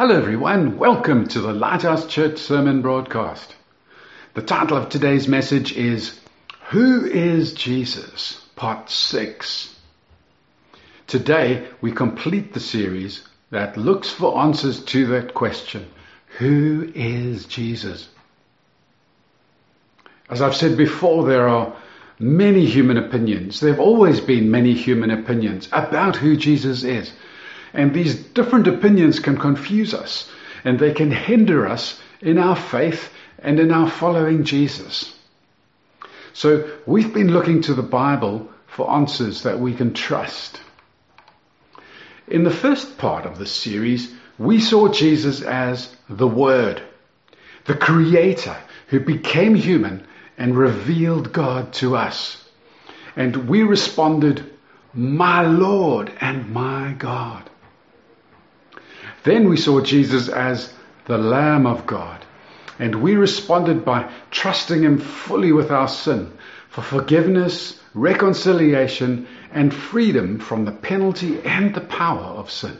Hello, 0.00 0.16
everyone. 0.16 0.78
Welcome 0.78 1.28
to 1.28 1.42
the 1.42 1.52
Lighthouse 1.52 2.06
Church 2.06 2.38
Sermon 2.38 2.80
Broadcast. 2.80 3.54
The 4.32 4.40
title 4.40 4.78
of 4.78 4.88
today's 4.88 5.28
message 5.28 5.76
is 5.76 6.18
Who 6.70 7.04
is 7.04 7.52
Jesus? 7.52 8.42
Part 8.56 8.88
6. 8.88 9.76
Today, 11.06 11.68
we 11.82 11.92
complete 11.92 12.54
the 12.54 12.60
series 12.60 13.28
that 13.50 13.76
looks 13.76 14.08
for 14.08 14.38
answers 14.38 14.82
to 14.84 15.04
that 15.08 15.34
question 15.34 15.86
Who 16.38 16.90
is 16.94 17.44
Jesus? 17.44 18.08
As 20.30 20.40
I've 20.40 20.56
said 20.56 20.78
before, 20.78 21.26
there 21.26 21.46
are 21.46 21.76
many 22.18 22.64
human 22.64 22.96
opinions. 22.96 23.60
There 23.60 23.70
have 23.70 23.80
always 23.80 24.22
been 24.22 24.50
many 24.50 24.72
human 24.72 25.10
opinions 25.10 25.68
about 25.72 26.16
who 26.16 26.38
Jesus 26.38 26.84
is. 26.84 27.12
And 27.72 27.94
these 27.94 28.14
different 28.14 28.66
opinions 28.66 29.20
can 29.20 29.38
confuse 29.38 29.94
us 29.94 30.30
and 30.64 30.78
they 30.78 30.92
can 30.92 31.10
hinder 31.10 31.66
us 31.66 32.00
in 32.20 32.38
our 32.38 32.56
faith 32.56 33.12
and 33.38 33.58
in 33.58 33.70
our 33.70 33.88
following 33.88 34.44
Jesus. 34.44 35.14
So 36.32 36.70
we've 36.86 37.12
been 37.12 37.32
looking 37.32 37.62
to 37.62 37.74
the 37.74 37.82
Bible 37.82 38.50
for 38.66 38.90
answers 38.90 39.42
that 39.42 39.58
we 39.58 39.74
can 39.74 39.94
trust. 39.94 40.60
In 42.28 42.44
the 42.44 42.50
first 42.50 42.98
part 42.98 43.26
of 43.26 43.38
this 43.38 43.52
series, 43.52 44.12
we 44.38 44.60
saw 44.60 44.88
Jesus 44.88 45.42
as 45.42 45.94
the 46.08 46.28
Word, 46.28 46.80
the 47.64 47.74
Creator 47.74 48.56
who 48.86 49.00
became 49.00 49.54
human 49.54 50.06
and 50.38 50.56
revealed 50.56 51.32
God 51.32 51.72
to 51.74 51.96
us. 51.96 52.42
And 53.16 53.48
we 53.48 53.62
responded, 53.62 54.48
My 54.94 55.42
Lord 55.42 56.12
and 56.20 56.50
my 56.50 56.94
God. 56.96 57.49
Then 59.24 59.48
we 59.48 59.56
saw 59.56 59.80
Jesus 59.80 60.28
as 60.28 60.72
the 61.06 61.18
Lamb 61.18 61.66
of 61.66 61.86
God. 61.86 62.24
And 62.78 63.02
we 63.02 63.14
responded 63.14 63.84
by 63.84 64.10
trusting 64.30 64.82
Him 64.82 64.98
fully 64.98 65.52
with 65.52 65.70
our 65.70 65.88
sin 65.88 66.32
for 66.70 66.82
forgiveness, 66.82 67.78
reconciliation, 67.94 69.26
and 69.52 69.74
freedom 69.74 70.38
from 70.38 70.64
the 70.64 70.72
penalty 70.72 71.40
and 71.42 71.74
the 71.74 71.80
power 71.80 72.24
of 72.24 72.50
sin. 72.50 72.76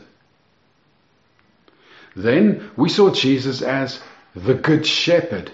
Then 2.16 2.70
we 2.76 2.88
saw 2.88 3.10
Jesus 3.10 3.62
as 3.62 4.00
the 4.34 4.54
Good 4.54 4.86
Shepherd, 4.86 5.50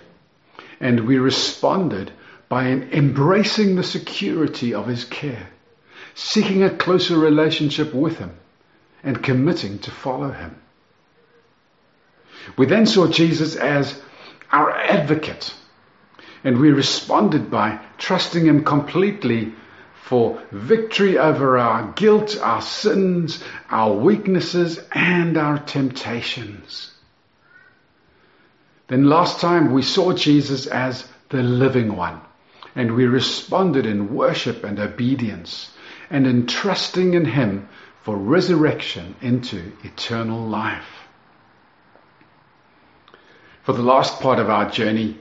and 0.80 1.00
we 1.00 1.18
responded 1.18 2.12
by 2.48 2.68
embracing 2.68 3.74
the 3.74 3.82
security 3.82 4.74
of 4.74 4.86
His 4.86 5.04
care, 5.04 5.48
seeking 6.14 6.62
a 6.62 6.70
closer 6.70 7.18
relationship 7.18 7.92
with 7.92 8.18
Him, 8.18 8.32
and 9.02 9.22
committing 9.22 9.78
to 9.80 9.90
follow 9.90 10.30
Him. 10.30 10.54
We 12.56 12.66
then 12.66 12.86
saw 12.86 13.06
Jesus 13.06 13.56
as 13.56 14.00
our 14.52 14.70
advocate, 14.70 15.54
and 16.44 16.58
we 16.58 16.70
responded 16.70 17.50
by 17.50 17.80
trusting 17.98 18.46
Him 18.46 18.64
completely 18.64 19.52
for 20.04 20.40
victory 20.52 21.18
over 21.18 21.58
our 21.58 21.92
guilt, 21.92 22.38
our 22.40 22.62
sins, 22.62 23.42
our 23.68 23.92
weaknesses, 23.92 24.78
and 24.92 25.36
our 25.36 25.58
temptations. 25.58 26.92
Then 28.86 29.08
last 29.08 29.40
time 29.40 29.72
we 29.72 29.82
saw 29.82 30.12
Jesus 30.12 30.68
as 30.68 31.08
the 31.30 31.42
living 31.42 31.96
one, 31.96 32.20
and 32.76 32.94
we 32.94 33.06
responded 33.06 33.84
in 33.84 34.14
worship 34.14 34.62
and 34.62 34.78
obedience, 34.78 35.74
and 36.08 36.24
in 36.24 36.46
trusting 36.46 37.14
in 37.14 37.24
Him 37.24 37.68
for 38.04 38.16
resurrection 38.16 39.16
into 39.20 39.72
eternal 39.82 40.40
life. 40.46 40.95
For 43.66 43.72
the 43.72 43.82
last 43.82 44.20
part 44.20 44.38
of 44.38 44.48
our 44.48 44.70
journey, 44.70 45.18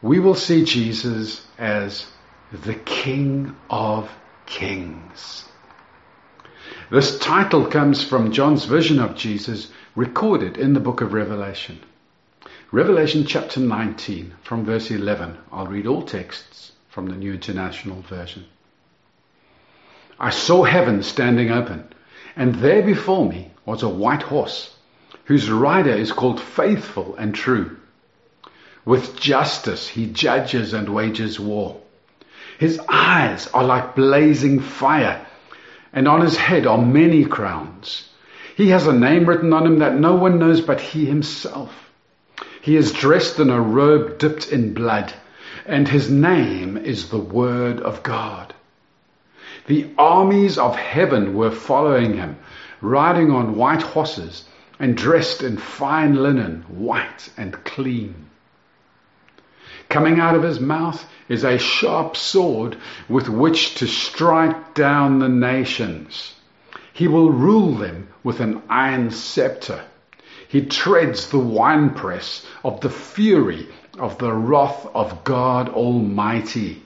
we 0.00 0.20
will 0.20 0.36
see 0.36 0.64
Jesus 0.64 1.44
as 1.58 2.06
the 2.52 2.76
King 2.76 3.56
of 3.68 4.08
Kings. 4.46 5.44
This 6.88 7.18
title 7.18 7.66
comes 7.66 8.04
from 8.04 8.30
John's 8.30 8.64
vision 8.64 9.00
of 9.00 9.16
Jesus 9.16 9.72
recorded 9.96 10.56
in 10.56 10.72
the 10.72 10.78
book 10.78 11.00
of 11.00 11.12
Revelation. 11.12 11.80
Revelation 12.70 13.26
chapter 13.26 13.58
19 13.58 14.34
from 14.44 14.64
verse 14.64 14.92
11. 14.92 15.36
I'll 15.50 15.66
read 15.66 15.88
all 15.88 16.02
texts 16.02 16.70
from 16.90 17.08
the 17.08 17.16
New 17.16 17.32
International 17.32 18.02
Version. 18.02 18.44
I 20.20 20.30
saw 20.30 20.62
heaven 20.62 21.02
standing 21.02 21.50
open, 21.50 21.92
and 22.36 22.54
there 22.54 22.84
before 22.84 23.28
me 23.28 23.50
was 23.66 23.82
a 23.82 23.88
white 23.88 24.22
horse 24.22 24.76
whose 25.28 25.50
rider 25.50 25.92
is 25.92 26.10
called 26.10 26.40
faithful 26.40 27.14
and 27.16 27.34
true. 27.34 27.76
With 28.86 29.20
justice 29.20 29.86
he 29.86 30.06
judges 30.06 30.72
and 30.72 30.88
wages 30.88 31.38
war. 31.38 31.82
His 32.58 32.80
eyes 32.88 33.46
are 33.48 33.62
like 33.62 33.94
blazing 33.94 34.60
fire, 34.60 35.26
and 35.92 36.08
on 36.08 36.22
his 36.22 36.38
head 36.38 36.66
are 36.66 36.80
many 36.80 37.26
crowns. 37.26 38.08
He 38.56 38.70
has 38.70 38.86
a 38.86 38.92
name 38.94 39.26
written 39.26 39.52
on 39.52 39.66
him 39.66 39.80
that 39.80 40.00
no 40.00 40.14
one 40.16 40.38
knows 40.38 40.62
but 40.62 40.80
he 40.80 41.04
himself. 41.04 41.90
He 42.62 42.74
is 42.74 42.94
dressed 42.94 43.38
in 43.38 43.50
a 43.50 43.60
robe 43.60 44.18
dipped 44.18 44.50
in 44.50 44.72
blood, 44.72 45.12
and 45.66 45.86
his 45.86 46.10
name 46.10 46.78
is 46.78 47.10
the 47.10 47.18
Word 47.18 47.80
of 47.80 48.02
God. 48.02 48.54
The 49.66 49.90
armies 49.98 50.56
of 50.56 50.74
heaven 50.74 51.34
were 51.34 51.50
following 51.50 52.14
him, 52.14 52.38
riding 52.80 53.30
on 53.30 53.56
white 53.56 53.82
horses 53.82 54.46
and 54.78 54.96
dressed 54.96 55.42
in 55.42 55.56
fine 55.56 56.14
linen, 56.14 56.62
white 56.68 57.30
and 57.36 57.52
clean. 57.64 58.26
Coming 59.88 60.20
out 60.20 60.34
of 60.34 60.42
his 60.42 60.60
mouth 60.60 61.04
is 61.28 61.44
a 61.44 61.58
sharp 61.58 62.16
sword 62.16 62.76
with 63.08 63.28
which 63.28 63.76
to 63.76 63.86
strike 63.86 64.74
down 64.74 65.18
the 65.18 65.28
nations. 65.28 66.34
He 66.92 67.08
will 67.08 67.30
rule 67.30 67.74
them 67.74 68.08
with 68.22 68.40
an 68.40 68.62
iron 68.68 69.10
scepter. 69.10 69.82
He 70.48 70.66
treads 70.66 71.28
the 71.28 71.38
winepress 71.38 72.46
of 72.64 72.80
the 72.80 72.90
fury 72.90 73.68
of 73.98 74.18
the 74.18 74.32
wrath 74.32 74.86
of 74.94 75.24
God 75.24 75.68
Almighty. 75.68 76.82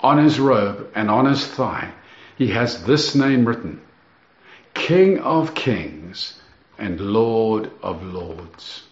On 0.00 0.18
his 0.18 0.38
robe 0.40 0.90
and 0.94 1.10
on 1.10 1.26
his 1.26 1.46
thigh, 1.46 1.92
he 2.36 2.48
has 2.48 2.84
this 2.84 3.14
name 3.14 3.46
written, 3.46 3.80
King 4.72 5.18
of 5.18 5.54
Kings 5.54 6.39
and 6.80 7.00
Lord 7.00 7.70
of 7.82 8.02
Lords. 8.02 8.82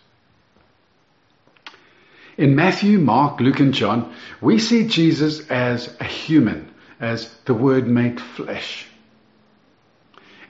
In 2.37 2.55
Matthew, 2.55 2.99
Mark, 2.99 3.41
Luke, 3.41 3.59
and 3.59 3.75
John, 3.75 4.15
we 4.41 4.61
see 4.61 4.87
Jesus 4.87 5.49
as 5.49 5.93
a 5.99 6.05
human, 6.05 6.71
as 7.01 7.29
the 7.47 7.55
Word 7.55 7.89
made 7.89 8.21
flesh. 8.21 8.87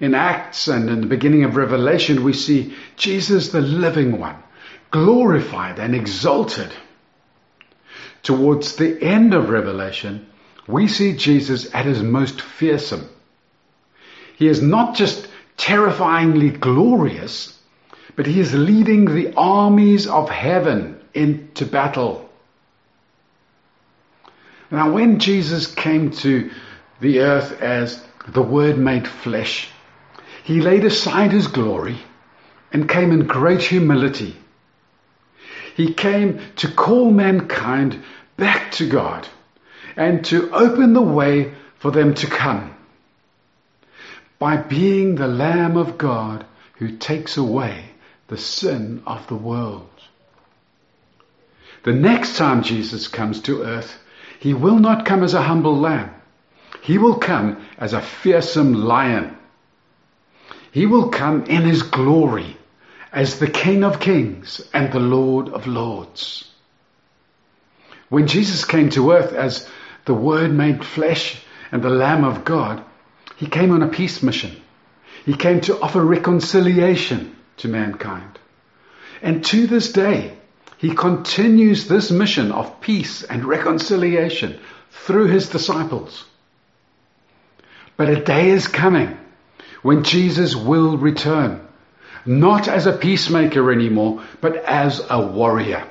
In 0.01 0.15
Acts 0.15 0.69
and 0.69 0.91
in 0.91 1.01
the 1.01 1.07
beginning 1.07 1.45
of 1.45 1.57
Revelation, 1.57 2.25
we 2.25 2.33
see 2.35 2.75
Jesus 2.97 3.49
the 3.49 3.61
living 3.61 4.19
one, 4.19 4.37
glorified 4.91 5.79
and 5.79 5.95
exalted. 5.95 6.71
Towards 8.23 8.77
the 8.77 9.03
end 9.03 9.33
of 9.33 9.49
Revelation, 9.49 10.27
we 10.67 10.89
see 10.89 11.17
Jesus 11.17 11.75
at 11.75 11.87
his 11.87 12.03
most 12.03 12.43
fearsome. 12.43 13.09
He 14.37 14.47
is 14.47 14.61
not 14.61 14.95
just 14.95 15.28
terrifyingly 15.59 16.51
glorious, 16.51 17.59
but 18.17 18.27
he 18.27 18.41
is 18.41 18.55
leading 18.55 19.05
the 19.05 19.35
armies 19.37 20.07
of 20.07 20.31
heaven 20.31 20.99
into 21.13 21.67
battle. 21.67 22.29
Now, 24.71 24.93
when 24.93 25.19
Jesus 25.19 25.67
came 25.67 26.11
to 26.13 26.51
the 27.01 27.21
earth 27.21 27.61
as 27.61 28.03
the 28.29 28.43
Word 28.43 28.79
made 28.79 29.07
flesh, 29.07 29.69
he 30.45 30.61
laid 30.61 30.85
aside 30.85 31.33
his 31.33 31.49
glory 31.49 31.99
and 32.73 32.89
came 32.89 33.13
in 33.13 33.27
great 33.27 33.63
humility. 33.63 34.37
He 35.75 35.93
came 35.93 36.41
to 36.57 36.71
call 36.71 37.11
mankind 37.11 38.03
back 38.37 38.73
to 38.73 38.89
God 38.89 39.29
and 39.97 40.25
to 40.27 40.51
open 40.53 40.93
the 40.93 41.03
way 41.03 41.53
for 41.79 41.91
them 41.91 42.15
to 42.15 42.27
come 42.27 42.75
by 44.39 44.57
being 44.57 45.15
the 45.15 45.29
Lamb 45.29 45.77
of 45.77 45.99
God 45.99 46.45
who 46.75 46.97
takes 46.97 47.37
away 47.37 47.85
the 48.29 48.39
sin 48.39 49.03
of 49.07 49.27
the 49.27 49.35
world. 49.35 49.89
The 51.85 51.93
next 51.93 52.37
time 52.37 52.63
Jesus 52.63 53.09
comes 53.09 53.41
to 53.43 53.63
earth, 53.63 53.99
he 54.41 54.55
will 54.55 54.79
not 54.79 55.07
come 55.07 55.23
as 55.23 55.35
a 55.35 55.43
humble 55.43 55.77
lamb. 55.77 56.11
He 56.83 56.99
will 56.99 57.17
come 57.17 57.67
as 57.79 57.93
a 57.93 58.01
fearsome 58.01 58.75
lion. 58.75 59.37
He 60.71 60.87
will 60.87 61.09
come 61.09 61.45
in 61.45 61.63
his 61.63 61.83
glory 61.83 62.57
as 63.13 63.39
the 63.39 63.51
King 63.51 63.85
of 63.85 64.01
kings 64.01 64.61
and 64.73 64.93
the 64.93 65.01
Lord 65.01 65.49
of 65.49 65.67
lords. 65.67 66.49
When 68.09 68.27
Jesus 68.27 68.65
came 68.65 68.91
to 68.91 69.13
earth 69.13 69.33
as 69.33 69.69
the 70.05 70.15
Word 70.15 70.53
made 70.53 70.85
flesh 70.85 71.43
and 71.73 71.83
the 71.83 71.91
Lamb 71.91 72.25
of 72.25 72.45
God, 72.45 72.85
he 73.39 73.47
came 73.47 73.71
on 73.71 73.83
a 73.83 73.89
peace 73.89 74.21
mission. 74.21 74.51
He 75.25 75.35
came 75.35 75.61
to 75.63 75.81
offer 75.81 76.05
reconciliation 76.05 77.37
to 77.59 77.69
mankind. 77.69 78.39
And 79.23 79.45
to 79.47 79.69
this 79.69 79.93
day, 79.93 80.37
he 80.77 80.95
continues 80.95 81.87
this 81.87 82.11
mission 82.11 82.51
of 82.51 82.81
peace 82.81 83.23
and 83.23 83.45
reconciliation 83.45 84.59
through 84.91 85.27
his 85.27 85.49
disciples. 85.51 86.25
But 87.97 88.09
a 88.09 88.25
day 88.25 88.51
is 88.51 88.67
coming 88.67 89.17
when 89.83 90.03
Jesus 90.03 90.57
will 90.57 90.99
return, 90.99 91.61
not 92.27 92.67
as 92.67 92.87
a 92.87 92.93
peacemaker 92.93 93.71
anymore, 93.71 94.25
but 94.41 94.57
as 94.57 95.01
a 95.09 95.25
warrior. 95.25 95.87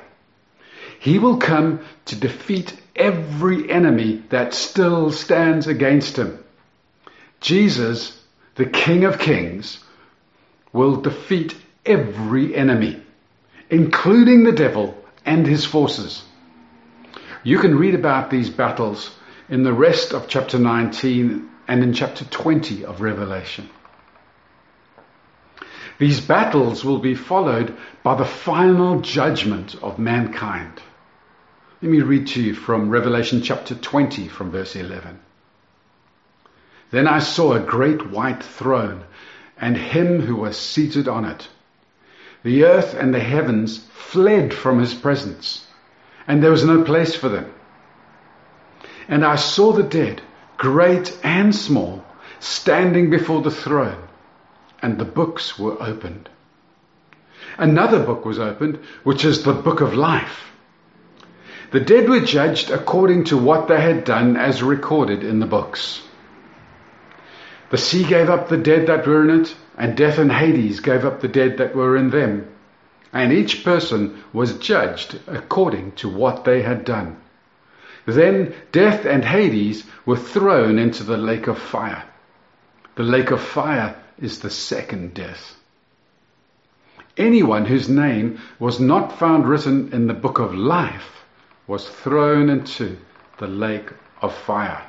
He 1.00 1.18
will 1.18 1.38
come 1.38 1.80
to 2.06 2.16
defeat 2.16 2.78
every 2.94 3.70
enemy 3.70 4.22
that 4.28 4.52
still 4.52 5.12
stands 5.12 5.66
against 5.66 6.18
him. 6.18 6.44
Jesus, 7.40 8.20
the 8.56 8.66
King 8.66 9.04
of 9.04 9.18
Kings, 9.18 9.82
will 10.72 10.96
defeat 10.96 11.54
every 11.86 12.54
enemy, 12.54 13.02
including 13.70 14.44
the 14.44 14.52
devil 14.52 14.96
and 15.24 15.46
his 15.46 15.64
forces. 15.64 16.22
You 17.42 17.58
can 17.58 17.78
read 17.78 17.94
about 17.94 18.30
these 18.30 18.50
battles 18.50 19.14
in 19.48 19.62
the 19.62 19.72
rest 19.72 20.12
of 20.12 20.28
chapter 20.28 20.58
19 20.58 21.48
and 21.68 21.82
in 21.82 21.92
chapter 21.92 22.24
20 22.24 22.84
of 22.84 23.00
Revelation. 23.00 23.68
These 25.98 26.20
battles 26.20 26.84
will 26.84 26.98
be 26.98 27.14
followed 27.14 27.76
by 28.02 28.14
the 28.14 28.24
final 28.24 29.00
judgment 29.00 29.74
of 29.82 29.98
mankind. 29.98 30.80
Let 31.82 31.90
me 31.90 32.00
read 32.00 32.28
to 32.28 32.42
you 32.42 32.54
from 32.54 32.90
Revelation 32.90 33.42
chapter 33.42 33.74
20 33.74 34.28
from 34.28 34.50
verse 34.50 34.76
11. 34.76 35.18
Then 36.90 37.06
I 37.06 37.18
saw 37.18 37.52
a 37.52 37.60
great 37.60 38.10
white 38.10 38.42
throne 38.42 39.04
and 39.60 39.76
him 39.76 40.20
who 40.20 40.36
was 40.36 40.56
seated 40.56 41.08
on 41.08 41.24
it. 41.24 41.48
The 42.44 42.64
earth 42.64 42.94
and 42.94 43.12
the 43.12 43.20
heavens 43.20 43.78
fled 43.92 44.54
from 44.54 44.78
his 44.78 44.94
presence, 44.94 45.66
and 46.26 46.42
there 46.42 46.50
was 46.50 46.64
no 46.64 46.82
place 46.82 47.14
for 47.14 47.28
them. 47.28 47.52
And 49.08 49.24
I 49.24 49.36
saw 49.36 49.72
the 49.72 49.82
dead, 49.82 50.22
great 50.56 51.18
and 51.24 51.54
small, 51.54 52.04
standing 52.40 53.10
before 53.10 53.42
the 53.42 53.50
throne, 53.50 54.02
and 54.80 54.98
the 54.98 55.04
books 55.04 55.58
were 55.58 55.82
opened. 55.82 56.28
Another 57.58 58.04
book 58.04 58.24
was 58.24 58.38
opened, 58.38 58.78
which 59.02 59.24
is 59.24 59.42
the 59.42 59.52
book 59.52 59.80
of 59.80 59.94
life. 59.94 60.52
The 61.70 61.80
dead 61.80 62.08
were 62.08 62.20
judged 62.20 62.70
according 62.70 63.24
to 63.24 63.36
what 63.36 63.68
they 63.68 63.80
had 63.80 64.04
done 64.04 64.36
as 64.36 64.62
recorded 64.62 65.24
in 65.24 65.40
the 65.40 65.46
books. 65.46 66.00
The 67.70 67.78
sea 67.78 68.04
gave 68.04 68.30
up 68.30 68.48
the 68.48 68.56
dead 68.56 68.86
that 68.86 69.06
were 69.06 69.22
in 69.22 69.40
it, 69.40 69.54
and 69.76 69.96
death 69.96 70.18
and 70.18 70.32
Hades 70.32 70.80
gave 70.80 71.04
up 71.04 71.20
the 71.20 71.28
dead 71.28 71.58
that 71.58 71.74
were 71.74 71.96
in 71.96 72.10
them. 72.10 72.46
And 73.12 73.32
each 73.32 73.64
person 73.64 74.22
was 74.32 74.58
judged 74.58 75.18
according 75.26 75.92
to 75.92 76.08
what 76.08 76.44
they 76.44 76.62
had 76.62 76.84
done. 76.84 77.16
Then 78.06 78.54
death 78.72 79.04
and 79.04 79.24
Hades 79.24 79.84
were 80.06 80.16
thrown 80.16 80.78
into 80.78 81.04
the 81.04 81.18
lake 81.18 81.46
of 81.46 81.58
fire. 81.58 82.04
The 82.94 83.02
lake 83.02 83.30
of 83.30 83.40
fire 83.40 83.96
is 84.18 84.40
the 84.40 84.50
second 84.50 85.14
death. 85.14 85.56
Anyone 87.18 87.66
whose 87.66 87.88
name 87.88 88.38
was 88.58 88.80
not 88.80 89.18
found 89.18 89.46
written 89.46 89.92
in 89.92 90.06
the 90.06 90.14
book 90.14 90.38
of 90.38 90.54
life 90.54 91.24
was 91.66 91.88
thrown 91.88 92.48
into 92.48 92.96
the 93.38 93.46
lake 93.46 93.90
of 94.22 94.34
fire. 94.34 94.82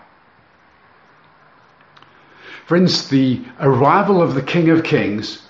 Friends, 2.70 3.10
the 3.10 3.42
arrival 3.60 4.22
of 4.22 4.36
the 4.36 4.44
King 4.44 4.70
of 4.70 4.84
Kings 4.84 5.42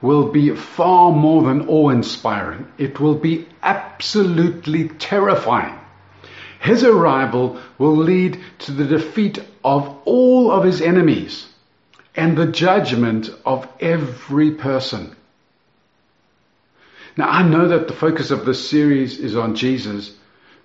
will 0.00 0.32
be 0.32 0.56
far 0.56 1.12
more 1.12 1.42
than 1.42 1.68
awe 1.68 1.90
inspiring. 1.90 2.66
It 2.78 2.98
will 2.98 3.14
be 3.14 3.46
absolutely 3.62 4.88
terrifying. 4.88 5.78
His 6.60 6.82
arrival 6.82 7.60
will 7.76 7.94
lead 7.94 8.40
to 8.60 8.72
the 8.72 8.86
defeat 8.86 9.38
of 9.62 9.94
all 10.06 10.50
of 10.50 10.64
his 10.64 10.80
enemies 10.80 11.46
and 12.16 12.38
the 12.38 12.46
judgment 12.46 13.28
of 13.44 13.68
every 13.78 14.52
person. 14.52 15.14
Now, 17.18 17.28
I 17.28 17.42
know 17.42 17.68
that 17.68 17.86
the 17.86 17.92
focus 17.92 18.30
of 18.30 18.46
this 18.46 18.66
series 18.66 19.18
is 19.18 19.36
on 19.36 19.56
Jesus, 19.56 20.16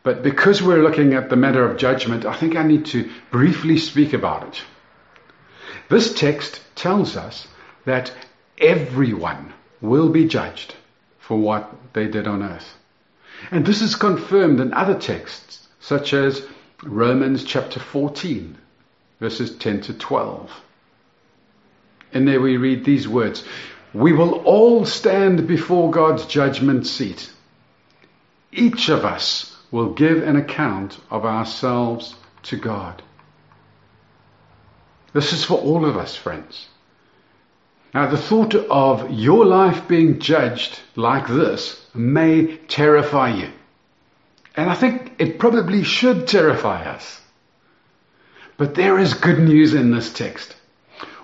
but 0.03 0.23
because 0.23 0.63
we're 0.63 0.83
looking 0.83 1.15
at 1.15 1.29
the 1.29 1.35
matter 1.35 1.69
of 1.69 1.75
judgment, 1.75 2.23
I 2.23 2.33
think 2.33 2.55
I 2.55 2.63
need 2.63 2.85
to 2.85 3.11
briefly 3.29 3.77
speak 3.77 4.13
about 4.13 4.47
it. 4.47 4.63
This 5.89 6.13
text 6.13 6.61
tells 6.75 7.15
us 7.15 7.47
that 7.85 8.11
everyone 8.57 9.53
will 9.81 10.09
be 10.09 10.27
judged 10.27 10.75
for 11.19 11.37
what 11.37 11.73
they 11.93 12.07
did 12.07 12.27
on 12.27 12.43
earth. 12.43 12.75
And 13.51 13.65
this 13.65 13.81
is 13.81 13.95
confirmed 13.95 14.59
in 14.59 14.73
other 14.73 14.97
texts, 14.97 15.67
such 15.79 16.13
as 16.13 16.45
Romans 16.83 17.43
chapter 17.43 17.79
14, 17.79 18.57
verses 19.19 19.55
10 19.55 19.81
to 19.81 19.93
12. 19.93 20.51
And 22.13 22.27
there 22.27 22.41
we 22.41 22.57
read 22.57 22.83
these 22.83 23.07
words 23.07 23.43
We 23.93 24.13
will 24.13 24.35
all 24.43 24.85
stand 24.85 25.47
before 25.47 25.91
God's 25.91 26.25
judgment 26.25 26.87
seat. 26.87 27.31
Each 28.51 28.89
of 28.89 29.05
us 29.05 29.55
will 29.71 29.93
give 29.93 30.23
an 30.23 30.35
account 30.35 30.97
of 31.11 31.25
ourselves 31.25 32.15
to 32.43 32.57
God. 32.57 33.01
This 35.17 35.33
is 35.33 35.43
for 35.43 35.57
all 35.57 35.83
of 35.83 35.97
us, 35.97 36.15
friends. 36.15 36.67
Now, 37.91 38.05
the 38.05 38.19
thought 38.19 38.53
of 38.53 39.09
your 39.09 39.47
life 39.47 39.87
being 39.87 40.19
judged 40.19 40.79
like 40.95 41.27
this 41.27 41.83
may 41.95 42.57
terrify 42.67 43.33
you. 43.33 43.49
And 44.55 44.69
I 44.69 44.75
think 44.75 45.13
it 45.17 45.39
probably 45.39 45.81
should 45.81 46.27
terrify 46.27 46.83
us. 46.83 47.19
But 48.57 48.75
there 48.75 48.99
is 48.99 49.15
good 49.15 49.39
news 49.39 49.73
in 49.73 49.89
this 49.89 50.13
text. 50.13 50.55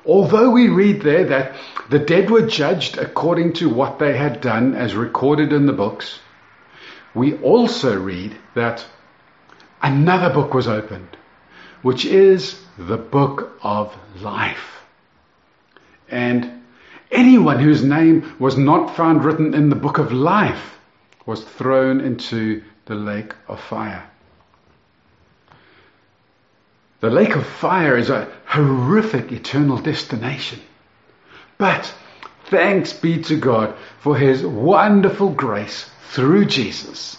Although 0.07 0.49
we 0.49 0.69
read 0.69 1.03
there 1.03 1.25
that 1.25 1.53
the 1.91 1.99
dead 1.99 2.31
were 2.31 2.47
judged 2.47 2.97
according 2.97 3.53
to 3.53 3.69
what 3.69 3.99
they 3.99 4.17
had 4.17 4.41
done 4.41 4.73
as 4.73 4.95
recorded 4.95 5.53
in 5.53 5.67
the 5.67 5.71
books, 5.71 6.17
we 7.13 7.37
also 7.41 7.95
read 7.95 8.35
that 8.55 8.83
another 9.83 10.33
book 10.33 10.55
was 10.55 10.67
opened, 10.67 11.15
which 11.83 12.05
is 12.05 12.59
the 12.77 12.97
book 12.97 13.57
of 13.61 13.95
life. 14.21 14.81
And 16.09 16.63
anyone 17.11 17.59
whose 17.59 17.83
name 17.83 18.35
was 18.39 18.57
not 18.57 18.95
found 18.95 19.23
written 19.23 19.53
in 19.53 19.69
the 19.69 19.75
book 19.75 19.99
of 19.99 20.11
life 20.11 20.79
was 21.25 21.43
thrown 21.43 22.01
into 22.01 22.63
the 22.85 22.95
lake 22.95 23.33
of 23.47 23.59
fire. 23.59 24.03
The 27.01 27.09
lake 27.09 27.35
of 27.35 27.45
fire 27.45 27.97
is 27.97 28.09
a 28.09 28.31
horrific 28.45 29.31
eternal 29.31 29.77
destination. 29.77 30.59
But 31.57 31.93
thanks 32.45 32.93
be 32.93 33.21
to 33.23 33.35
God 33.35 33.75
for 33.99 34.17
his 34.17 34.45
wonderful 34.45 35.29
grace 35.29 35.89
through 36.11 36.45
Jesus. 36.45 37.17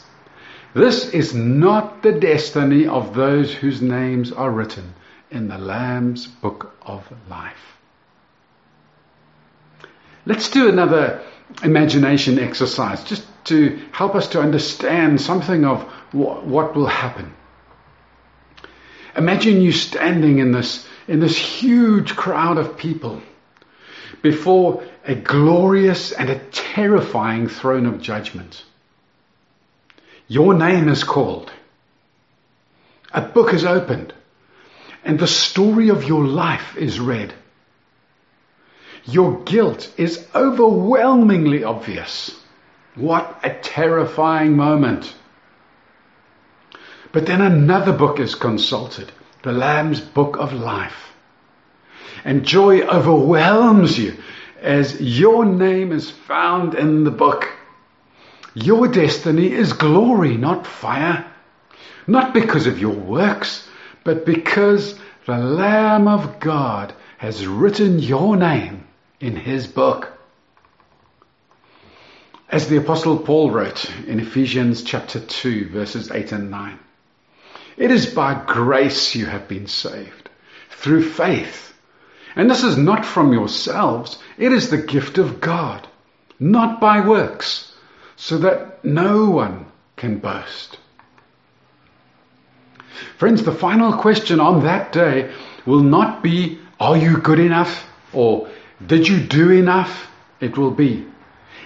This 0.74 1.10
is 1.10 1.32
not 1.34 2.02
the 2.02 2.12
destiny 2.12 2.86
of 2.86 3.14
those 3.14 3.54
whose 3.54 3.80
names 3.80 4.32
are 4.32 4.50
written 4.50 4.94
in 5.30 5.46
the 5.46 5.58
Lamb's 5.58 6.26
book 6.26 6.76
of 6.82 7.06
life. 7.30 7.78
Let's 10.26 10.50
do 10.50 10.68
another 10.68 11.22
imagination 11.62 12.40
exercise 12.40 13.04
just 13.04 13.24
to 13.44 13.78
help 13.92 14.16
us 14.16 14.28
to 14.28 14.40
understand 14.40 15.20
something 15.20 15.64
of 15.64 15.82
what, 16.12 16.74
will 16.74 16.86
happen. 16.86 17.32
Imagine 19.16 19.60
you 19.60 19.70
standing 19.70 20.38
in 20.38 20.50
this, 20.50 20.86
in 21.06 21.20
this 21.20 21.36
huge 21.36 22.16
crowd 22.16 22.58
of 22.58 22.76
people 22.76 23.22
before 24.22 24.82
a 25.04 25.14
glorious 25.14 26.10
and 26.10 26.30
a 26.30 26.38
terrifying 26.50 27.46
throne 27.46 27.86
of 27.86 28.00
judgment. 28.00 28.64
Your 30.28 30.54
name 30.54 30.88
is 30.88 31.04
called. 31.04 31.52
A 33.12 33.20
book 33.20 33.52
is 33.54 33.64
opened 33.64 34.12
and 35.04 35.18
the 35.18 35.26
story 35.26 35.90
of 35.90 36.04
your 36.04 36.24
life 36.24 36.76
is 36.76 36.98
read. 36.98 37.34
Your 39.04 39.42
guilt 39.42 39.92
is 39.98 40.26
overwhelmingly 40.34 41.62
obvious. 41.62 42.34
What 42.94 43.40
a 43.42 43.50
terrifying 43.50 44.56
moment. 44.56 45.14
But 47.12 47.26
then 47.26 47.42
another 47.42 47.92
book 47.92 48.18
is 48.18 48.34
consulted, 48.34 49.12
the 49.42 49.52
Lamb's 49.52 50.00
Book 50.00 50.38
of 50.38 50.52
Life. 50.52 51.12
And 52.24 52.44
joy 52.44 52.80
overwhelms 52.80 53.98
you 53.98 54.16
as 54.60 55.00
your 55.00 55.44
name 55.44 55.92
is 55.92 56.10
found 56.10 56.74
in 56.74 57.04
the 57.04 57.10
book. 57.10 57.53
Your 58.54 58.86
destiny 58.86 59.52
is 59.52 59.72
glory, 59.72 60.36
not 60.36 60.66
fire. 60.66 61.26
Not 62.06 62.32
because 62.32 62.66
of 62.66 62.78
your 62.78 62.94
works, 62.94 63.66
but 64.04 64.24
because 64.24 64.98
the 65.26 65.38
Lamb 65.38 66.06
of 66.06 66.38
God 66.38 66.94
has 67.18 67.46
written 67.46 67.98
your 67.98 68.36
name 68.36 68.84
in 69.18 69.34
his 69.34 69.66
book. 69.66 70.12
As 72.48 72.68
the 72.68 72.76
Apostle 72.76 73.18
Paul 73.18 73.50
wrote 73.50 73.90
in 74.06 74.20
Ephesians 74.20 74.84
chapter 74.84 75.18
2, 75.18 75.70
verses 75.70 76.10
8 76.10 76.30
and 76.32 76.50
9, 76.50 76.78
it 77.76 77.90
is 77.90 78.06
by 78.06 78.40
grace 78.46 79.16
you 79.16 79.26
have 79.26 79.48
been 79.48 79.66
saved, 79.66 80.28
through 80.70 81.02
faith. 81.02 81.72
And 82.36 82.48
this 82.48 82.62
is 82.62 82.76
not 82.76 83.04
from 83.04 83.32
yourselves, 83.32 84.18
it 84.38 84.52
is 84.52 84.70
the 84.70 84.78
gift 84.78 85.18
of 85.18 85.40
God, 85.40 85.88
not 86.38 86.80
by 86.80 87.00
works, 87.00 87.73
so 88.16 88.38
that 88.38 88.84
no 88.84 89.30
one 89.30 89.66
can 89.96 90.18
boast. 90.18 90.78
Friends, 93.18 93.42
the 93.42 93.52
final 93.52 93.92
question 93.94 94.40
on 94.40 94.64
that 94.64 94.92
day 94.92 95.32
will 95.66 95.82
not 95.82 96.22
be, 96.22 96.58
Are 96.78 96.96
you 96.96 97.18
good 97.18 97.38
enough? 97.38 97.86
or 98.12 98.48
Did 98.84 99.08
you 99.08 99.20
do 99.20 99.50
enough? 99.50 100.08
It 100.40 100.56
will 100.56 100.70
be, 100.70 101.06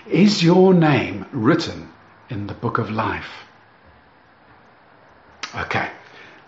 Is 0.08 0.42
your 0.42 0.72
name 0.74 1.26
written 1.32 1.88
in 2.30 2.46
the 2.46 2.54
book 2.54 2.78
of 2.78 2.90
life? 2.90 3.30
Okay, 5.54 5.90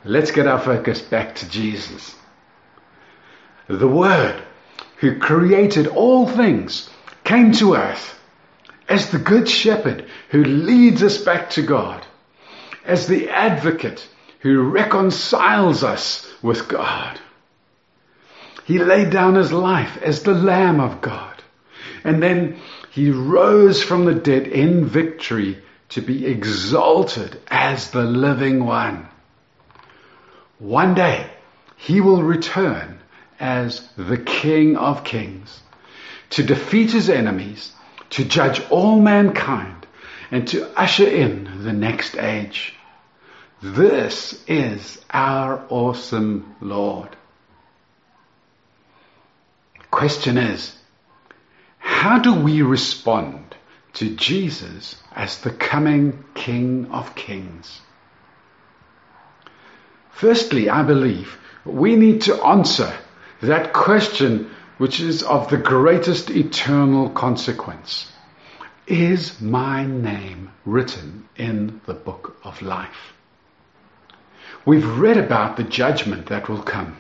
let's 0.05 0.31
get 0.31 0.47
our 0.47 0.61
focus 0.61 1.01
back 1.01 1.35
to 1.37 1.49
Jesus. 1.49 2.15
The 3.69 3.89
Word, 3.89 4.43
who 4.99 5.19
created 5.19 5.87
all 5.87 6.27
things, 6.27 6.91
came 7.25 7.53
to 7.53 7.75
earth 7.75 8.20
as 8.91 9.11
the 9.11 9.19
Good 9.19 9.49
Shepherd 9.49 10.05
who 10.31 10.43
leads 10.43 11.03
us 11.03 11.17
back 11.17 11.51
to 11.51 11.63
God, 11.63 12.05
as 12.85 13.07
the 13.07 13.31
advocate 13.31 14.07
who 14.41 14.63
reconciles 14.63 15.85
us 15.85 16.27
with 16.43 16.69
God. 16.69 17.19
He 18.65 18.79
laid 18.79 19.11
down 19.11 19.37
his 19.37 19.53
life 19.53 19.97
as 20.03 20.23
the 20.23 20.35
Lamb 20.35 20.81
of 20.81 21.01
God. 21.01 21.43
And 22.05 22.23
then 22.23 22.59
he 22.91 23.11
rose 23.11 23.83
from 23.83 24.05
the 24.05 24.15
dead 24.15 24.49
in 24.49 24.87
victory 24.87 25.63
to 25.91 26.01
be 26.01 26.27
exalted 26.27 27.41
as 27.49 27.91
the 27.91 28.05
living 28.05 28.65
one. 28.65 29.09
One 30.59 30.95
day 30.95 31.31
he 31.77 32.01
will 32.01 32.23
return 32.23 32.99
as 33.39 33.89
the 33.97 34.19
King 34.19 34.77
of 34.77 35.05
Kings 35.05 35.61
to 36.31 36.43
defeat 36.43 36.93
his 36.93 37.09
enemies, 37.09 37.73
to 38.11 38.25
judge 38.25 38.61
all 38.71 39.01
mankind, 39.01 39.87
and 40.31 40.47
to 40.49 40.69
usher 40.79 41.07
in 41.07 41.65
the 41.65 41.73
next 41.73 42.17
age. 42.17 42.75
This 43.63 44.43
is 44.47 45.01
our 45.11 45.65
awesome 45.69 46.57
Lord. 46.61 47.09
Question 49.91 50.39
is, 50.39 50.77
how 51.79 52.19
do 52.19 52.35
we 52.35 52.63
respond 52.63 53.57
to 53.95 54.15
Jesus 54.15 54.97
as 55.15 55.39
the 55.39 55.51
coming 55.51 56.25
King 56.35 56.87
of 56.93 57.15
Kings? 57.15 57.81
Firstly, 60.11 60.69
I 60.69 60.83
believe 60.83 61.39
we 61.65 61.97
need 61.97 62.23
to 62.23 62.43
answer 62.45 62.93
that 63.43 63.73
question 63.73 64.51
which 64.81 64.99
is 64.99 65.23
of 65.23 65.51
the 65.51 65.59
greatest 65.59 66.31
eternal 66.31 67.11
consequence. 67.11 68.11
Is 68.87 69.39
my 69.39 69.85
name 69.85 70.53
written 70.65 71.29
in 71.37 71.83
the 71.85 71.93
book 71.93 72.39
of 72.45 72.63
life? 72.63 73.13
We've 74.65 74.99
read 74.99 75.19
about 75.19 75.59
the 75.59 75.65
judgment 75.65 76.29
that 76.29 76.49
will 76.49 76.63
come. 76.63 76.97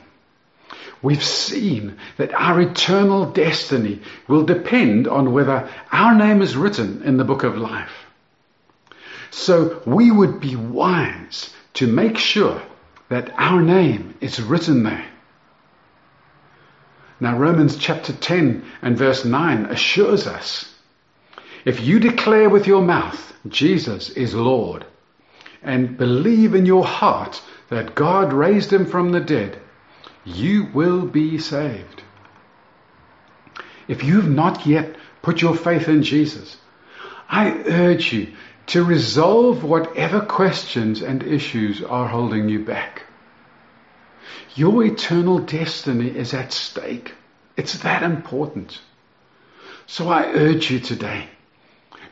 We've 1.01 1.25
seen 1.25 1.97
that 2.19 2.35
our 2.35 2.61
eternal 2.61 3.25
destiny 3.25 4.03
will 4.29 4.45
depend 4.45 5.09
on 5.09 5.33
whether 5.33 5.67
our 5.91 6.15
name 6.15 6.43
is 6.43 6.59
written 6.59 7.03
in 7.03 7.17
the 7.17 7.25
book 7.25 7.45
of 7.45 7.57
life. 7.57 8.05
So 9.31 9.81
we 9.87 10.11
would 10.11 10.39
be 10.39 10.55
wise 10.55 11.51
to 11.75 11.87
make 11.87 12.19
sure 12.19 12.61
that 13.09 13.33
our 13.39 13.63
name 13.63 14.19
is 14.21 14.39
written 14.39 14.83
there. 14.83 15.07
Now 17.21 17.37
Romans 17.37 17.77
chapter 17.77 18.15
10 18.15 18.65
and 18.81 18.97
verse 18.97 19.25
9 19.25 19.67
assures 19.67 20.27
us, 20.27 20.75
if 21.67 21.81
you 21.81 22.01
declare 22.01 22.49
with 22.49 22.67
your 22.67 22.81
mouth 22.81 23.35
Jesus 23.47 24.09
is 24.11 24.35
Lord 24.35 24.87
and 25.63 25.99
believe 25.99 26.55
in 26.55 26.65
your 26.65 26.85
heart 26.85 27.43
that 27.69 27.95
God 27.95 28.33
raised 28.33 28.73
him 28.73 28.87
from 28.87 29.13
the 29.13 29.21
dead, 29.21 29.59
you 30.25 30.69
will 30.73 31.07
be 31.07 31.39
saved. 31.39 32.03
If 33.87 34.03
you've 34.03 34.29
not 34.29 34.67
yet 34.67 34.97
put 35.21 35.43
your 35.43 35.55
faith 35.55 35.89
in 35.89 36.03
Jesus, 36.03 36.57
I 37.29 37.51
urge 37.67 38.13
you 38.13 38.33
to 38.69 38.85
resolve 38.85 39.63
whatever 39.63 40.21
questions 40.21 41.03
and 41.03 41.23
issues 41.23 41.83
are 41.83 42.09
holding 42.09 42.49
you 42.49 42.65
back. 42.65 43.03
Your 44.55 44.85
eternal 44.85 45.39
destiny 45.39 46.09
is 46.09 46.35
at 46.35 46.53
stake. 46.53 47.15
It's 47.57 47.79
that 47.79 48.03
important. 48.03 48.81
So 49.87 50.09
I 50.09 50.27
urge 50.27 50.71
you 50.71 50.79
today, 50.79 51.29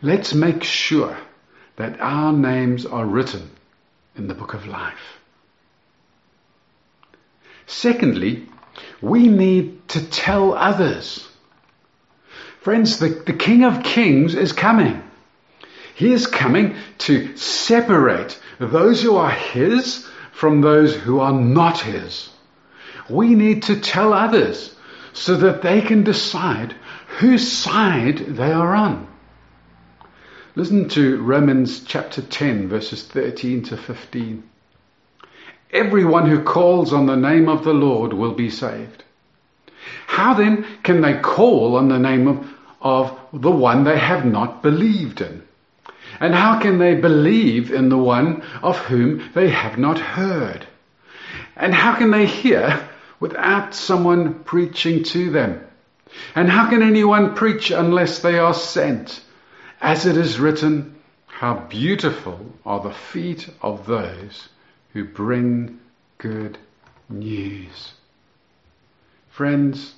let's 0.03 0.35
make 0.35 0.65
sure 0.65 1.17
that 1.77 2.01
our 2.01 2.33
names 2.33 2.85
are 2.87 3.07
written 3.07 3.51
in 4.17 4.27
the 4.27 4.35
book 4.35 4.55
of 4.55 4.67
life. 4.67 5.19
Secondly, 7.67 8.49
we 9.01 9.29
need 9.29 9.89
to 9.91 10.05
tell 10.11 10.55
others. 10.55 11.29
Friends, 12.61 12.99
the, 12.99 13.11
the 13.11 13.33
King 13.33 13.65
of 13.65 13.85
Kings 13.85 14.35
is 14.35 14.53
coming. 14.53 15.03
He 15.95 16.13
is 16.13 16.27
coming 16.27 16.77
to 16.99 17.37
separate 17.37 18.41
those 18.59 19.03
who 19.03 19.17
are 19.17 19.31
His 19.31 20.08
from 20.39 20.61
those 20.61 20.95
who 20.95 21.19
are 21.19 21.33
not 21.33 21.81
His. 21.81 22.31
We 23.11 23.35
need 23.35 23.65
to 23.65 23.81
tell 23.81 24.13
others 24.13 24.73
so 25.13 25.35
that 25.35 25.63
they 25.63 25.81
can 25.81 26.05
decide 26.05 26.77
whose 27.19 27.51
side 27.51 28.19
they 28.19 28.53
are 28.53 28.73
on. 28.73 29.09
Listen 30.55 30.89
to 30.91 31.21
Romans 31.23 31.83
chapter 31.83 32.23
10 32.23 32.69
verses 32.69 33.03
13 33.03 33.65
to 33.65 33.77
15. 33.77 34.45
Everyone 35.73 36.31
who 36.31 36.45
calls 36.45 36.93
on 36.93 37.07
the 37.07 37.17
name 37.17 37.49
of 37.49 37.65
the 37.65 37.75
Lord 37.75 38.13
will 38.13 38.35
be 38.35 38.49
saved. 38.49 39.03
How 40.07 40.35
then 40.35 40.65
can 40.85 41.01
they 41.01 41.19
call 41.19 41.75
on 41.75 41.89
the 41.89 41.99
name 41.99 42.29
of, 42.29 42.55
of 42.81 43.19
the 43.33 43.51
one 43.51 43.83
they 43.83 43.99
have 43.99 44.25
not 44.25 44.63
believed 44.63 45.21
in? 45.21 45.48
And 46.21 46.35
how 46.35 46.61
can 46.61 46.79
they 46.79 46.95
believe 46.95 47.73
in 47.73 47.89
the 47.89 47.99
one 47.99 48.43
of 48.63 48.79
whom 48.79 49.31
they 49.35 49.49
have 49.51 49.79
not 49.79 49.99
heard? 49.99 50.67
And 51.57 51.75
how 51.75 51.95
can 51.95 52.11
they 52.11 52.27
hear 52.27 52.89
without 53.21 53.75
someone 53.75 54.45
preaching 54.45 55.05
to 55.05 55.31
them? 55.31 55.65
And 56.35 56.49
how 56.49 56.69
can 56.69 56.83
anyone 56.83 57.35
preach 57.35 57.71
unless 57.71 58.21
they 58.21 58.39
are 58.39 58.55
sent? 58.55 59.21
As 59.81 60.07
it 60.07 60.17
is 60.17 60.41
written, 60.41 60.97
how 61.27 61.55
beautiful 61.69 62.55
are 62.67 62.81
the 62.81 62.93
feet 62.93 63.49
of 63.63 63.87
those 63.87 64.49
who 64.93 65.05
bring 65.05 65.79
good 66.19 66.59
news. 67.09 67.93
Friends, 69.31 69.95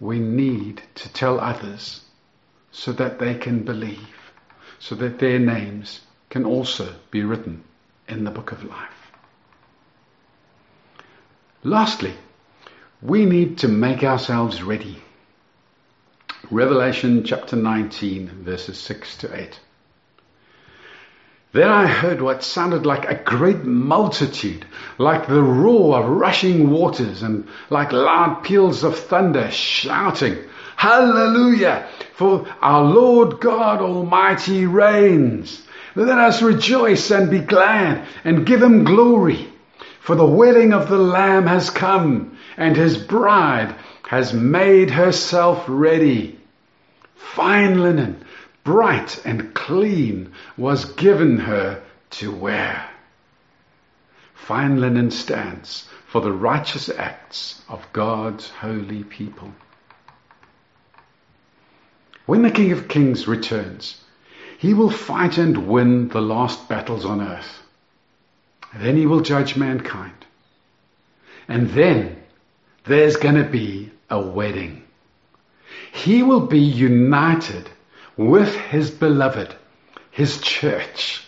we 0.00 0.18
need 0.18 0.82
to 0.96 1.12
tell 1.12 1.38
others 1.38 2.00
so 2.72 2.92
that 2.92 3.20
they 3.20 3.34
can 3.34 3.62
believe, 3.62 4.23
so 4.78 4.94
that 4.94 5.18
their 5.18 5.38
names 5.38 6.00
can 6.30 6.44
also 6.44 6.94
be 7.10 7.22
written 7.22 7.62
in 8.08 8.24
the 8.24 8.30
book 8.30 8.52
of 8.52 8.64
life. 8.64 9.12
Lastly, 11.62 12.14
we 13.00 13.24
need 13.24 13.58
to 13.58 13.68
make 13.68 14.02
ourselves 14.02 14.62
ready. 14.62 15.02
Revelation 16.50 17.24
chapter 17.24 17.56
19, 17.56 18.44
verses 18.44 18.78
6 18.78 19.16
to 19.18 19.34
8. 19.40 19.58
Then 21.52 21.68
I 21.68 21.86
heard 21.86 22.20
what 22.20 22.42
sounded 22.42 22.84
like 22.84 23.08
a 23.08 23.14
great 23.14 23.62
multitude, 23.64 24.66
like 24.98 25.28
the 25.28 25.42
roar 25.42 26.00
of 26.00 26.10
rushing 26.10 26.70
waters 26.70 27.22
and 27.22 27.46
like 27.70 27.92
loud 27.92 28.42
peals 28.42 28.82
of 28.82 28.98
thunder 28.98 29.50
shouting, 29.52 30.36
Hallelujah! 30.84 31.88
For 32.14 32.46
our 32.60 32.84
Lord 32.84 33.40
God 33.40 33.80
Almighty 33.80 34.66
reigns. 34.66 35.66
Let 35.94 36.18
us 36.18 36.42
rejoice 36.42 37.10
and 37.10 37.30
be 37.30 37.40
glad 37.40 38.06
and 38.24 38.46
give 38.46 38.62
him 38.62 38.84
glory. 38.84 39.48
For 40.00 40.14
the 40.16 40.26
wedding 40.26 40.72
of 40.72 40.88
the 40.88 40.98
Lamb 40.98 41.46
has 41.46 41.70
come 41.70 42.38
and 42.56 42.76
his 42.76 42.98
bride 42.98 43.74
has 44.06 44.32
made 44.32 44.90
herself 44.90 45.64
ready. 45.68 46.38
Fine 47.14 47.82
linen 47.82 48.24
bright 48.64 49.20
and 49.26 49.54
clean, 49.54 50.32
was 50.56 50.86
given 50.86 51.38
her 51.38 51.82
to 52.10 52.34
wear. 52.34 52.88
Fine 54.34 54.80
linen 54.80 55.10
stands 55.10 55.86
for 56.06 56.22
the 56.22 56.32
righteous 56.32 56.88
acts 56.88 57.62
of 57.68 57.86
God's 57.92 58.48
holy 58.48 59.04
people. 59.04 59.52
When 62.26 62.42
the 62.42 62.50
King 62.50 62.72
of 62.72 62.88
Kings 62.88 63.28
returns, 63.28 64.00
He 64.58 64.72
will 64.72 64.90
fight 64.90 65.36
and 65.36 65.68
win 65.68 66.08
the 66.08 66.22
last 66.22 66.68
battles 66.68 67.04
on 67.04 67.20
earth. 67.20 67.62
Then 68.74 68.96
he 68.96 69.06
will 69.06 69.20
judge 69.20 69.56
mankind. 69.56 70.14
And 71.48 71.70
then 71.70 72.16
there's 72.84 73.16
going 73.16 73.36
to 73.36 73.44
be 73.44 73.90
a 74.10 74.20
wedding. 74.20 74.82
He 75.92 76.22
will 76.22 76.46
be 76.46 76.60
united 76.60 77.68
with 78.16 78.54
his 78.54 78.90
beloved, 78.90 79.54
his 80.10 80.40
church, 80.40 81.24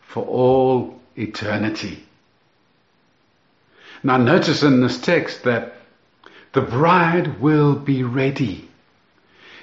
for 0.00 0.24
all 0.24 1.00
eternity. 1.16 2.04
Now 4.02 4.16
notice 4.16 4.62
in 4.62 4.80
this 4.80 5.00
text 5.00 5.44
that 5.44 5.76
the 6.52 6.62
bride 6.62 7.40
will 7.40 7.74
be 7.74 8.02
ready. 8.02 8.68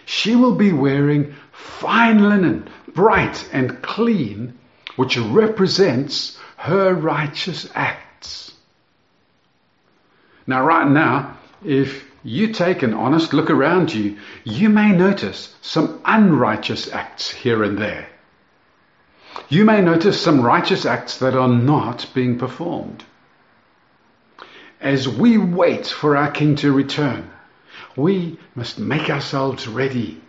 She 0.09 0.35
will 0.35 0.55
be 0.55 0.73
wearing 0.73 1.35
fine 1.51 2.27
linen, 2.27 2.67
bright 2.95 3.47
and 3.53 3.79
clean, 3.83 4.57
which 4.95 5.19
represents 5.19 6.35
her 6.57 6.95
righteous 6.95 7.69
acts. 7.75 8.51
Now, 10.47 10.65
right 10.65 10.89
now, 10.89 11.37
if 11.63 12.05
you 12.23 12.53
take 12.53 12.81
an 12.81 12.95
honest 12.95 13.33
look 13.33 13.51
around 13.51 13.93
you, 13.93 14.17
you 14.43 14.69
may 14.69 14.93
notice 14.93 15.55
some 15.61 16.01
unrighteous 16.03 16.91
acts 16.91 17.29
here 17.29 17.63
and 17.63 17.77
there. 17.77 18.09
You 19.47 19.63
may 19.63 19.79
notice 19.81 20.19
some 20.19 20.41
righteous 20.41 20.87
acts 20.87 21.19
that 21.19 21.35
are 21.35 21.47
not 21.47 22.07
being 22.15 22.39
performed. 22.39 23.03
As 24.81 25.07
we 25.07 25.37
wait 25.37 25.85
for 25.85 26.17
our 26.17 26.31
King 26.31 26.55
to 26.55 26.71
return, 26.71 27.29
we 27.99 28.37
must 28.55 28.79
make 28.79 29.09
ourselves 29.09 29.67
ready. 29.67 30.21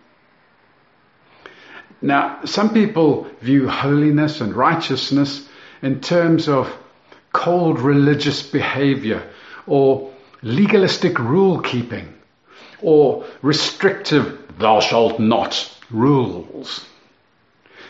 Now, 2.01 2.41
some 2.45 2.73
people 2.73 3.27
view 3.41 3.67
holiness 3.67 4.41
and 4.41 4.55
righteousness 4.55 5.47
in 5.81 6.01
terms 6.01 6.49
of 6.49 6.71
cold 7.31 7.79
religious 7.79 8.43
behavior 8.43 9.23
or 9.67 10.11
legalistic 10.41 11.19
rule 11.19 11.59
keeping 11.59 12.13
or 12.81 13.25
restrictive 13.41 14.41
thou 14.57 14.79
shalt 14.79 15.19
not 15.19 15.77
rules. 15.91 16.85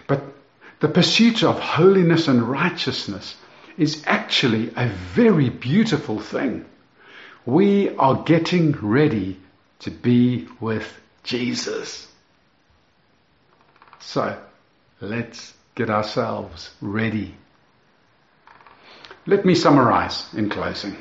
But 0.08 0.22
the 0.80 0.90
pursuit 0.90 1.44
of 1.44 1.60
holiness 1.60 2.28
and 2.28 2.44
righteousness 2.44 3.36
is 3.78 4.04
actually 4.06 4.72
a 4.76 4.88
very 4.88 5.50
beautiful 5.50 6.20
thing. 6.20 6.66
We 7.46 7.96
are 7.96 8.24
getting 8.24 8.74
ready 8.74 9.40
to 9.82 9.92
be 9.92 10.48
with 10.60 11.00
Jesus. 11.24 12.08
So 14.00 14.38
let's 15.00 15.54
get 15.76 15.90
ourselves 15.90 16.72
ready. 16.82 17.36
Let 19.26 19.46
me 19.46 19.54
summarize 19.56 20.26
in 20.34 20.50
closing. 20.50 20.98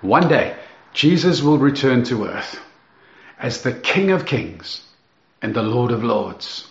One 0.00 0.28
day, 0.28 0.56
Jesus 0.92 1.42
will 1.42 1.58
return 1.58 2.04
to 2.04 2.26
earth 2.26 2.60
as 3.38 3.62
the 3.62 3.72
King 3.72 4.10
of 4.10 4.26
Kings 4.26 4.84
and 5.42 5.54
the 5.54 5.62
Lord 5.62 5.92
of 5.92 6.02
Lords. 6.02 6.68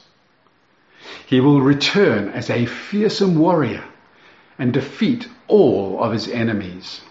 He 1.26 1.40
will 1.40 1.62
return 1.62 2.30
as 2.30 2.50
a 2.50 2.66
fearsome 2.66 3.38
warrior 3.38 3.84
and 4.58 4.74
defeat 4.74 5.28
all 5.48 6.04
of 6.04 6.14
his 6.14 6.28
enemies. 6.28 7.02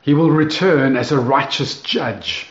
He 0.00 0.14
will 0.14 0.30
return 0.30 0.96
as 0.96 1.12
a 1.12 1.18
righteous 1.18 1.82
judge, 1.82 2.48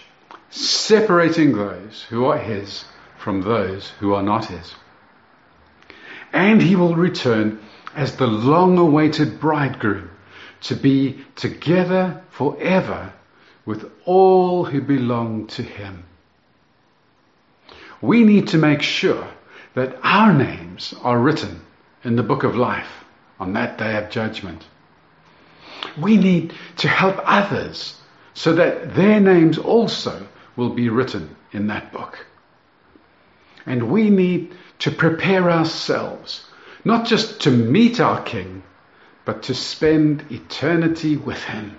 separating 0.49 1.53
those 1.53 2.05
who 2.09 2.25
are 2.25 2.37
his 2.37 2.85
from 3.17 3.41
those 3.41 3.89
who 3.99 4.13
are 4.13 4.23
not 4.23 4.45
his. 4.45 4.73
And 6.31 6.61
he 6.61 6.75
will 6.75 6.95
return 6.95 7.59
as 7.95 8.15
the 8.15 8.27
long 8.27 8.77
awaited 8.77 9.39
bridegroom 9.39 10.09
to 10.61 10.75
be 10.75 11.25
together 11.35 12.21
forever 12.29 13.13
with 13.65 13.91
all 14.05 14.65
who 14.65 14.81
belong 14.81 15.47
to 15.47 15.63
him. 15.63 16.03
We 18.01 18.23
need 18.23 18.49
to 18.49 18.57
make 18.57 18.81
sure 18.81 19.27
that 19.73 19.97
our 20.03 20.33
names 20.33 20.93
are 21.03 21.19
written 21.19 21.61
in 22.03 22.15
the 22.15 22.23
book 22.23 22.43
of 22.43 22.55
life 22.55 23.03
on 23.39 23.53
that 23.53 23.77
day 23.77 23.97
of 23.97 24.09
judgment. 24.09 24.65
We 25.97 26.17
need 26.17 26.53
to 26.77 26.87
help 26.87 27.19
others 27.23 27.95
so 28.33 28.53
that 28.53 28.95
their 28.95 29.19
names 29.19 29.57
also 29.57 30.27
will 30.55 30.69
be 30.69 30.89
written 30.89 31.35
in 31.51 31.67
that 31.67 31.91
book. 31.91 32.25
And 33.65 33.91
we 33.91 34.09
need 34.09 34.53
to 34.79 34.91
prepare 34.91 35.51
ourselves, 35.51 36.45
not 36.83 37.05
just 37.05 37.41
to 37.41 37.51
meet 37.51 37.99
our 37.99 38.21
King, 38.23 38.63
but 39.25 39.43
to 39.43 39.53
spend 39.53 40.25
eternity 40.31 41.17
with 41.17 41.43
Him. 41.43 41.77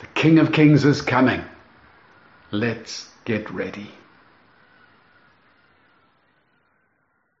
The 0.00 0.06
King 0.08 0.38
of 0.38 0.52
Kings 0.52 0.84
is 0.84 1.02
coming. 1.02 1.42
Let's 2.50 3.08
get 3.24 3.50
ready. 3.50 3.90